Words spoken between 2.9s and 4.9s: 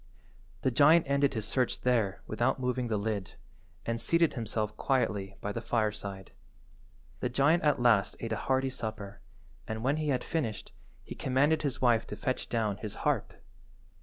lid, and seated himself